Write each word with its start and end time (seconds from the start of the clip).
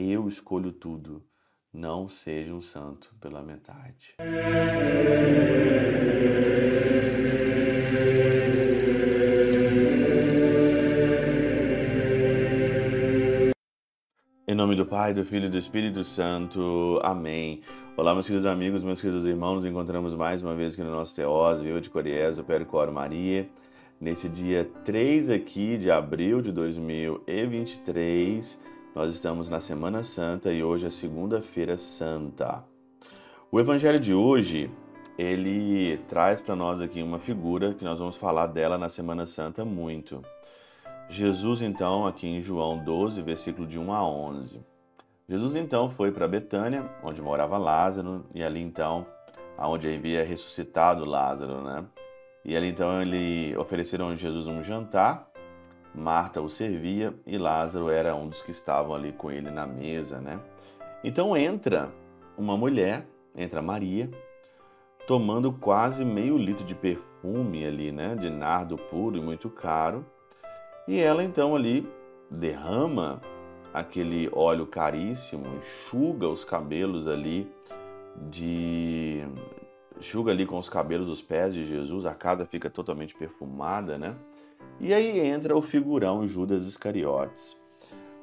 Eu 0.00 0.28
escolho 0.28 0.70
tudo. 0.70 1.24
Não 1.72 2.08
seja 2.08 2.54
um 2.54 2.60
santo 2.60 3.12
pela 3.20 3.42
metade. 3.42 4.14
Em 14.46 14.54
nome 14.54 14.76
do 14.76 14.86
Pai, 14.86 15.12
do 15.12 15.24
Filho 15.24 15.46
e 15.46 15.48
do 15.48 15.58
Espírito 15.58 16.04
Santo. 16.04 17.00
Amém. 17.02 17.62
Olá, 17.96 18.14
meus 18.14 18.28
queridos 18.28 18.46
amigos, 18.46 18.84
meus 18.84 19.00
queridos 19.00 19.24
irmãos. 19.24 19.56
Nos 19.56 19.66
encontramos 19.66 20.14
mais 20.14 20.42
uma 20.42 20.54
vez 20.54 20.74
aqui 20.74 20.84
no 20.84 20.92
nosso 20.92 21.16
Teós, 21.16 21.60
Viva 21.60 21.80
de 21.80 21.90
Coriés, 21.90 22.38
o 22.38 22.44
Percor 22.44 22.92
Maria. 22.92 23.50
Nesse 24.00 24.28
dia 24.28 24.64
3 24.84 25.28
aqui 25.28 25.76
de 25.76 25.90
abril 25.90 26.40
de 26.40 26.52
2023, 26.52 28.62
nós 28.98 29.12
estamos 29.12 29.48
na 29.48 29.60
Semana 29.60 30.02
Santa 30.02 30.52
e 30.52 30.60
hoje 30.60 30.84
é 30.84 30.90
segunda-feira 30.90 31.78
santa. 31.78 32.64
O 33.48 33.60
evangelho 33.60 34.00
de 34.00 34.12
hoje, 34.12 34.68
ele 35.16 35.98
traz 36.08 36.40
para 36.40 36.56
nós 36.56 36.80
aqui 36.80 37.00
uma 37.00 37.20
figura 37.20 37.74
que 37.74 37.84
nós 37.84 38.00
vamos 38.00 38.16
falar 38.16 38.48
dela 38.48 38.76
na 38.76 38.88
Semana 38.88 39.24
Santa 39.24 39.64
muito. 39.64 40.20
Jesus, 41.08 41.62
então, 41.62 42.08
aqui 42.08 42.26
em 42.26 42.42
João 42.42 42.82
12, 42.82 43.22
versículo 43.22 43.68
de 43.68 43.78
1 43.78 43.92
a 43.92 44.04
11. 44.04 44.60
Jesus, 45.28 45.54
então, 45.54 45.88
foi 45.88 46.10
para 46.10 46.26
Betânia, 46.26 46.90
onde 47.00 47.22
morava 47.22 47.56
Lázaro, 47.56 48.26
e 48.34 48.42
ali, 48.42 48.60
então, 48.60 49.06
aonde 49.56 49.86
havia 49.86 50.24
ressuscitado 50.24 51.04
Lázaro, 51.04 51.62
né? 51.62 51.84
E 52.44 52.56
ali, 52.56 52.66
então, 52.66 53.00
ele 53.00 53.56
ofereceram 53.56 54.08
a 54.08 54.16
Jesus 54.16 54.48
um 54.48 54.64
jantar, 54.64 55.27
Marta 55.98 56.40
o 56.40 56.48
servia 56.48 57.14
e 57.26 57.36
Lázaro 57.36 57.90
era 57.90 58.14
um 58.14 58.28
dos 58.28 58.40
que 58.40 58.50
estavam 58.50 58.94
ali 58.94 59.12
com 59.12 59.30
ele 59.30 59.50
na 59.50 59.66
mesa, 59.66 60.20
né? 60.20 60.40
Então 61.02 61.36
entra 61.36 61.92
uma 62.36 62.56
mulher, 62.56 63.06
entra 63.36 63.60
Maria, 63.60 64.10
tomando 65.06 65.52
quase 65.52 66.04
meio 66.04 66.38
litro 66.38 66.64
de 66.64 66.74
perfume 66.74 67.66
ali, 67.66 67.92
né? 67.92 68.14
De 68.14 68.30
nardo 68.30 68.76
puro 68.76 69.16
e 69.16 69.20
muito 69.20 69.50
caro 69.50 70.04
e 70.88 70.98
ela 70.98 71.22
então 71.22 71.54
ali 71.54 71.86
derrama 72.30 73.20
aquele 73.74 74.30
óleo 74.32 74.66
caríssimo, 74.66 75.44
enxuga 75.58 76.26
os 76.26 76.44
cabelos 76.44 77.06
ali 77.06 77.46
de 78.30 79.22
enxuga 79.98 80.32
ali 80.32 80.46
com 80.46 80.56
os 80.56 80.66
cabelos 80.66 81.10
os 81.10 81.20
pés 81.20 81.52
de 81.52 81.66
Jesus, 81.66 82.06
a 82.06 82.14
casa 82.14 82.46
fica 82.46 82.70
totalmente 82.70 83.14
perfumada, 83.14 83.98
né? 83.98 84.16
E 84.80 84.94
aí 84.94 85.20
entra 85.20 85.56
o 85.56 85.62
figurão 85.62 86.26
Judas 86.26 86.66
Iscariotes. 86.66 87.56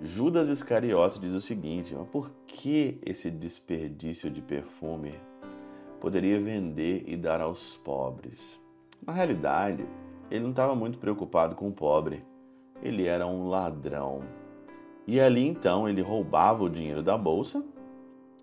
Judas 0.00 0.48
Iscariotes 0.48 1.18
diz 1.18 1.32
o 1.32 1.40
seguinte: 1.40 1.94
mas 1.94 2.08
por 2.08 2.30
que 2.46 3.00
esse 3.04 3.30
desperdício 3.30 4.30
de 4.30 4.42
perfume 4.42 5.14
poderia 6.00 6.40
vender 6.40 7.04
e 7.06 7.16
dar 7.16 7.40
aos 7.40 7.76
pobres? 7.76 8.60
Na 9.06 9.12
realidade, 9.12 9.86
ele 10.30 10.42
não 10.42 10.50
estava 10.50 10.74
muito 10.74 10.98
preocupado 10.98 11.54
com 11.54 11.68
o 11.68 11.72
pobre 11.72 12.24
ele 12.82 13.06
era 13.06 13.26
um 13.26 13.48
ladrão. 13.48 14.22
E 15.06 15.20
ali 15.20 15.46
então 15.46 15.88
ele 15.88 16.02
roubava 16.02 16.64
o 16.64 16.70
dinheiro 16.70 17.02
da 17.02 17.16
bolsa. 17.16 17.64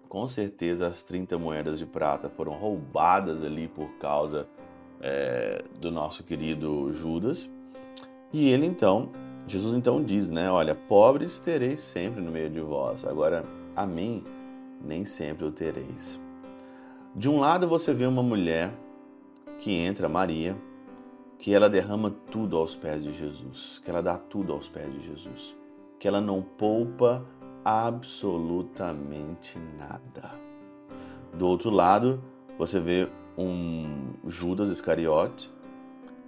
Com 0.08 0.28
certeza 0.28 0.88
as 0.88 1.04
30 1.04 1.38
moedas 1.38 1.80
de 1.80 1.86
prata 1.86 2.30
foram 2.30 2.54
roubadas 2.54 3.44
ali 3.44 3.68
por 3.68 3.90
causa 3.98 4.48
é, 5.02 5.64
do 5.80 5.92
nosso 5.92 6.24
querido 6.24 6.92
Judas. 6.92 7.50
E 8.32 8.50
ele 8.50 8.66
então, 8.66 9.10
Jesus 9.48 9.74
então 9.74 10.04
diz, 10.04 10.30
né? 10.30 10.52
Olha, 10.52 10.76
pobres 10.76 11.40
tereis 11.40 11.80
sempre 11.80 12.22
no 12.22 12.32
meio 12.32 12.50
de 12.50 12.60
vós, 12.60 13.06
agora 13.06 13.46
a 13.76 13.86
mim 13.86 14.24
nem 14.84 15.06
sempre 15.06 15.46
o 15.46 15.52
tereis. 15.52 16.20
De 17.16 17.30
um 17.30 17.40
lado 17.40 17.68
você 17.68 17.94
vê 17.94 18.06
uma 18.06 18.22
mulher 18.22 18.72
que 19.60 19.72
entra, 19.72 20.10
Maria, 20.10 20.56
que 21.40 21.54
ela 21.54 21.70
derrama 21.70 22.12
tudo 22.32 22.58
aos 22.58 22.76
pés 22.76 23.04
de 23.04 23.12
Jesus, 23.12 23.80
que 23.84 23.90
ela 23.90 24.02
dá 24.02 24.18
tudo 24.18 24.54
aos 24.54 24.68
pés 24.68 24.92
de 24.94 25.00
Jesus, 25.06 25.56
que 26.00 26.08
ela 26.08 26.20
não 26.20 26.42
poupa 26.42 27.26
absolutamente 27.64 29.58
nada. 29.78 30.32
Do 31.34 31.48
outro 31.48 31.70
lado, 31.70 32.22
você 32.58 32.80
vê 32.80 33.08
um 33.38 34.14
Judas 34.26 34.70
Iscariote, 34.70 35.52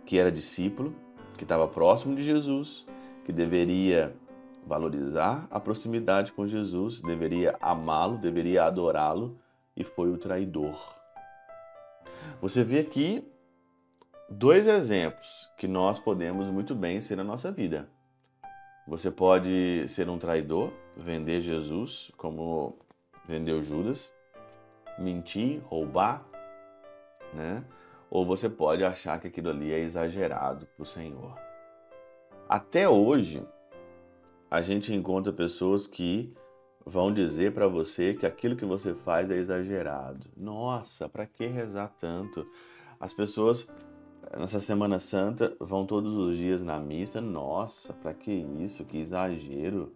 que 0.05 0.17
era 0.17 0.31
discípulo, 0.31 0.93
que 1.39 1.45
estava 1.45 1.69
próximo 1.69 2.13
de 2.13 2.21
Jesus, 2.21 2.85
que 3.25 3.31
deveria 3.31 4.13
valorizar 4.67 5.47
a 5.49 5.57
proximidade 5.57 6.33
com 6.33 6.45
Jesus, 6.45 6.99
deveria 6.99 7.55
amá-lo, 7.61 8.17
deveria 8.17 8.65
adorá-lo, 8.65 9.39
e 9.73 9.81
foi 9.81 10.11
o 10.11 10.17
traidor. 10.17 10.77
Você 12.41 12.61
vê 12.61 12.79
aqui 12.79 13.25
dois 14.29 14.67
exemplos 14.67 15.49
que 15.57 15.65
nós 15.65 15.97
podemos 15.97 16.47
muito 16.47 16.75
bem 16.75 16.99
ser 16.99 17.15
na 17.15 17.23
nossa 17.23 17.49
vida. 17.49 17.87
Você 18.85 19.09
pode 19.09 19.87
ser 19.87 20.09
um 20.09 20.19
traidor, 20.19 20.73
vender 20.97 21.39
Jesus 21.39 22.11
como 22.17 22.77
vendeu 23.25 23.61
Judas, 23.61 24.11
mentir, 24.97 25.61
roubar, 25.63 26.25
né? 27.33 27.63
Ou 28.09 28.25
você 28.25 28.49
pode 28.49 28.83
achar 28.83 29.19
que 29.19 29.27
aquilo 29.27 29.49
ali 29.49 29.71
é 29.71 29.79
exagerado 29.79 30.65
para 30.75 30.83
o 30.83 30.85
Senhor. 30.85 31.35
Até 32.47 32.89
hoje, 32.89 33.45
a 34.49 34.61
gente 34.61 34.93
encontra 34.93 35.31
pessoas 35.31 35.85
que 35.85 36.33
vão 36.85 37.13
dizer 37.13 37.53
para 37.53 37.67
você 37.67 38.13
que 38.15 38.25
aquilo 38.25 38.55
que 38.55 38.65
você 38.65 38.95
faz 38.95 39.29
é 39.29 39.37
exagerado. 39.37 40.27
Nossa, 40.35 41.07
para 41.07 41.27
que 41.27 41.45
rezar 41.45 41.93
tanto? 41.99 42.47
As 42.99 43.13
pessoas 43.13 43.67
nessa 44.37 44.59
Semana 44.59 44.99
Santa 44.99 45.55
vão 45.59 45.85
todos 45.85 46.13
os 46.13 46.35
dias 46.35 46.63
na 46.63 46.79
missa. 46.79 47.21
Nossa, 47.21 47.93
para 47.93 48.13
que 48.13 48.31
isso? 48.31 48.83
Que 48.85 48.97
exagero! 48.97 49.93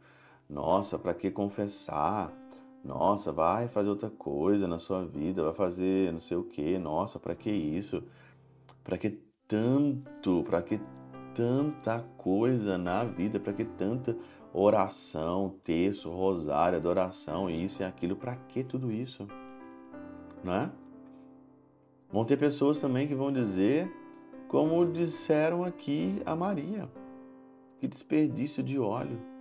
Nossa, 0.49 0.99
para 0.99 1.13
que 1.13 1.31
confessar? 1.31 2.31
Nossa, 2.83 3.31
vai 3.31 3.69
fazer 3.69 3.89
outra 3.89 4.09
coisa 4.09 4.67
na 4.67 4.77
sua 4.77 5.05
vida, 5.05 5.43
vai 5.43 5.53
fazer 5.53 6.11
não 6.11 6.19
sei 6.19 6.35
o 6.35 6.43
que. 6.43 6.77
Nossa, 6.77 7.17
para 7.17 7.33
que 7.33 7.49
isso? 7.49 8.03
Para 8.83 8.97
que 8.97 9.21
tanto? 9.47 10.43
Para 10.43 10.61
que 10.61 10.81
tanta 11.33 12.01
coisa 12.17 12.77
na 12.77 13.05
vida? 13.05 13.39
Para 13.39 13.53
que 13.53 13.63
tanta 13.63 14.17
oração, 14.53 15.55
texto, 15.63 16.09
rosário, 16.09 16.77
adoração, 16.77 17.49
isso 17.49 17.81
e 17.81 17.85
aquilo? 17.85 18.17
Para 18.17 18.35
que 18.35 18.63
tudo 18.63 18.91
isso? 18.91 19.27
Não 20.43 20.53
é? 20.53 20.71
Vão 22.11 22.25
ter 22.25 22.37
pessoas 22.37 22.79
também 22.79 23.07
que 23.07 23.15
vão 23.15 23.31
dizer 23.31 23.89
como 24.49 24.85
disseram 24.85 25.63
aqui 25.63 26.21
a 26.25 26.35
Maria. 26.35 26.87
Que 27.79 27.87
desperdício 27.87 28.61
de 28.61 28.77
óleo. 28.77 29.32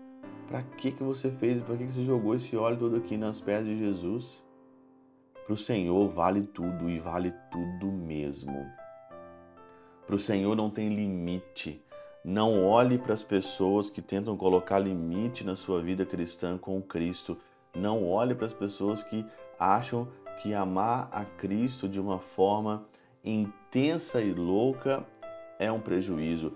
Para 0.49 0.63
que, 0.63 0.93
que 0.93 1.03
você 1.03 1.31
fez? 1.31 1.63
Para 1.63 1.77
que, 1.77 1.87
que 1.87 1.93
você 1.93 2.05
jogou 2.05 2.35
esse 2.35 2.57
óleo 2.57 2.79
todo 2.79 2.97
aqui 2.97 3.17
nas 3.17 3.41
pés 3.41 3.65
de 3.65 3.77
Jesus? 3.79 4.45
Para 5.45 5.55
o 5.55 5.57
Senhor 5.57 6.09
vale 6.09 6.43
tudo 6.43 6.89
e 6.89 7.01
vale 7.01 7.33
tudo 7.51 7.87
mesmo. 7.87 8.67
Para 10.07 10.17
o 10.17 10.19
Senhor 10.19 10.55
não 10.55 10.71
tem 10.71 10.89
limite. 10.89 11.83
Não 12.25 12.65
olhe 12.65 12.99
para 12.99 13.15
as 13.15 13.25
pessoas 13.25 13.91
que 13.91 14.01
tentam 14.01 14.37
colocar 14.37 14.79
limite 14.79 15.43
na 15.45 15.57
sua 15.57 15.83
vida 15.83 16.07
cristã 16.07 16.57
com 16.57 16.81
Cristo. 16.81 17.37
Não 17.75 18.07
olhe 18.07 18.35
para 18.35 18.47
as 18.47 18.53
pessoas 18.53 19.03
que 19.03 19.27
acham 19.59 20.07
que 20.41 20.55
amar 20.55 21.09
a 21.13 21.25
Cristo 21.25 21.89
de 21.89 22.01
uma 22.01 22.19
forma 22.19 22.87
intensa 23.25 24.21
e 24.21 24.33
louca 24.33 25.05
é 25.59 25.71
um 25.71 25.81
prejuízo. 25.81 26.53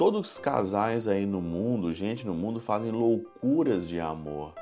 Todos 0.00 0.30
os 0.30 0.38
casais 0.38 1.06
aí 1.06 1.26
no 1.26 1.42
mundo, 1.42 1.92
gente 1.92 2.26
no 2.26 2.32
mundo, 2.32 2.58
fazem 2.58 2.90
loucuras 2.90 3.86
de 3.86 4.00
amor. 4.00 4.54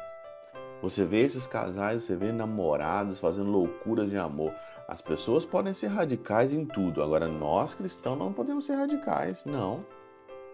Você 0.82 1.04
vê 1.04 1.20
esses 1.20 1.46
casais, 1.46 2.02
você 2.02 2.16
vê 2.16 2.32
namorados 2.32 3.20
fazendo 3.20 3.48
loucuras 3.48 4.10
de 4.10 4.16
amor. 4.16 4.52
As 4.88 5.00
pessoas 5.00 5.46
podem 5.46 5.72
ser 5.72 5.86
radicais 5.86 6.52
em 6.52 6.64
tudo, 6.64 7.00
agora 7.04 7.28
nós 7.28 7.72
cristãos 7.72 8.18
não 8.18 8.32
podemos 8.32 8.66
ser 8.66 8.74
radicais, 8.74 9.44
não. 9.44 9.86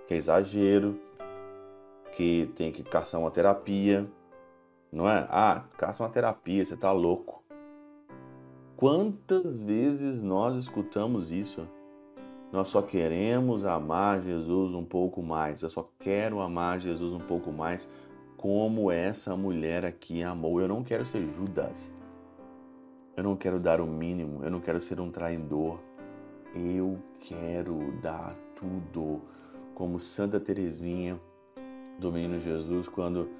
Que 0.06 0.12
é 0.12 0.16
exagero, 0.18 1.00
que 2.12 2.52
tem 2.54 2.70
que 2.70 2.82
caçar 2.82 3.18
uma 3.18 3.30
terapia, 3.30 4.06
não 4.92 5.08
é? 5.08 5.26
Ah, 5.30 5.64
caça 5.78 6.02
uma 6.02 6.10
terapia, 6.10 6.62
você 6.62 6.76
tá 6.76 6.92
louco. 6.92 7.42
Quantas 8.76 9.58
vezes 9.58 10.22
nós 10.22 10.58
escutamos 10.58 11.32
isso? 11.32 11.66
Nós 12.54 12.68
só 12.68 12.80
queremos 12.80 13.64
amar 13.64 14.22
Jesus 14.22 14.72
um 14.74 14.84
pouco 14.84 15.20
mais. 15.20 15.60
Eu 15.60 15.68
só 15.68 15.90
quero 15.98 16.40
amar 16.40 16.78
Jesus 16.78 17.12
um 17.12 17.18
pouco 17.18 17.50
mais, 17.50 17.88
como 18.36 18.92
essa 18.92 19.36
mulher 19.36 19.84
aqui 19.84 20.22
amou. 20.22 20.60
Eu 20.60 20.68
não 20.68 20.84
quero 20.84 21.04
ser 21.04 21.18
Judas. 21.34 21.92
Eu 23.16 23.24
não 23.24 23.34
quero 23.34 23.58
dar 23.58 23.80
o 23.80 23.86
mínimo. 23.88 24.44
Eu 24.44 24.52
não 24.52 24.60
quero 24.60 24.80
ser 24.80 25.00
um 25.00 25.10
traidor. 25.10 25.80
Eu 26.54 26.96
quero 27.18 27.90
dar 28.00 28.36
tudo. 28.54 29.22
Como 29.74 29.98
Santa 29.98 30.38
Teresinha 30.38 31.20
do 31.98 32.12
Menino 32.12 32.38
Jesus, 32.38 32.88
quando 32.88 33.30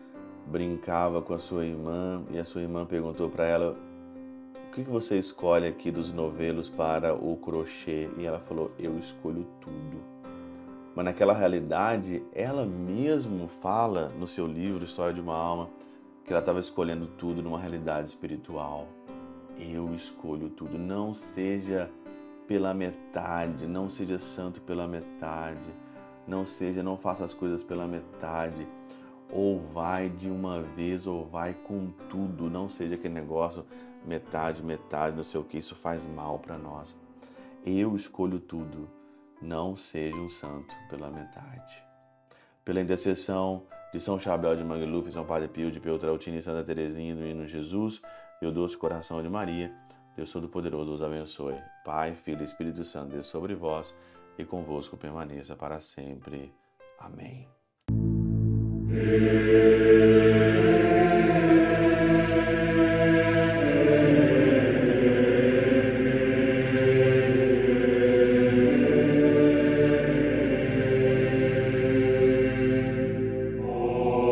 brincava 0.48 1.22
com 1.22 1.34
a 1.34 1.38
sua 1.38 1.64
irmã 1.64 2.24
e 2.32 2.38
a 2.40 2.44
sua 2.44 2.62
irmã 2.62 2.84
perguntou 2.84 3.30
para 3.30 3.46
ela: 3.46 3.76
que 4.82 4.90
você 4.90 5.16
escolhe 5.16 5.68
aqui 5.68 5.88
dos 5.92 6.12
novelos 6.12 6.68
para 6.68 7.14
o 7.14 7.36
crochê? 7.36 8.10
E 8.18 8.24
ela 8.24 8.40
falou: 8.40 8.72
Eu 8.76 8.98
escolho 8.98 9.46
tudo. 9.60 10.02
Mas 10.96 11.04
naquela 11.04 11.32
realidade, 11.32 12.24
ela 12.32 12.66
mesmo 12.66 13.46
fala 13.46 14.08
no 14.18 14.26
seu 14.26 14.46
livro 14.46 14.84
História 14.84 15.14
de 15.14 15.20
uma 15.20 15.36
Alma 15.36 15.70
que 16.24 16.32
ela 16.32 16.40
estava 16.40 16.58
escolhendo 16.58 17.06
tudo 17.06 17.40
numa 17.42 17.58
realidade 17.58 18.08
espiritual. 18.08 18.88
Eu 19.58 19.94
escolho 19.94 20.48
tudo. 20.48 20.76
Não 20.76 21.14
seja 21.14 21.88
pela 22.48 22.74
metade, 22.74 23.66
não 23.66 23.88
seja 23.88 24.18
santo 24.18 24.60
pela 24.60 24.88
metade, 24.88 25.70
não 26.26 26.44
seja, 26.44 26.82
não 26.82 26.96
faça 26.96 27.24
as 27.24 27.32
coisas 27.32 27.62
pela 27.62 27.86
metade. 27.86 28.66
Ou 29.30 29.60
vai 29.60 30.08
de 30.08 30.28
uma 30.28 30.62
vez, 30.62 31.06
ou 31.06 31.24
vai 31.26 31.54
com 31.54 31.90
tudo. 32.08 32.50
Não 32.50 32.68
seja 32.68 32.96
aquele 32.96 33.14
negócio 33.14 33.64
metade, 34.04 34.62
metade, 34.62 35.16
não 35.16 35.24
sei 35.24 35.40
o 35.40 35.44
que. 35.44 35.58
Isso 35.58 35.74
faz 35.74 36.04
mal 36.04 36.38
para 36.38 36.58
nós. 36.58 36.96
Eu 37.64 37.96
escolho 37.96 38.38
tudo. 38.38 38.88
Não 39.40 39.76
seja 39.76 40.16
um 40.16 40.28
santo 40.28 40.74
pela 40.88 41.10
metade. 41.10 41.82
Pela 42.64 42.80
intercessão 42.80 43.62
de 43.92 44.00
São 44.00 44.18
Chabel 44.18 44.56
de 44.56 44.64
Mangluf, 44.64 45.10
São 45.12 45.24
Padre 45.24 45.48
Pio 45.48 45.70
de 45.70 45.80
Peutrautina 45.80 46.38
e 46.38 46.42
Santa 46.42 46.64
Teresinha 46.64 47.14
do 47.14 47.26
Hino 47.26 47.46
Jesus 47.46 48.00
e 48.40 48.46
o 48.46 48.52
doce 48.52 48.76
coração 48.76 49.22
de 49.22 49.28
Maria, 49.28 49.72
Deus 50.16 50.32
Todo-Poderoso 50.32 50.92
os 50.92 51.02
abençoe. 51.02 51.56
Pai, 51.84 52.14
Filho 52.14 52.40
e 52.42 52.44
Espírito 52.44 52.84
Santo, 52.84 53.12
Deus 53.12 53.26
sobre 53.26 53.54
vós 53.54 53.94
e 54.38 54.44
convosco 54.44 54.96
permaneça 54.96 55.56
para 55.56 55.80
sempre. 55.80 56.52
Amém. 56.98 57.48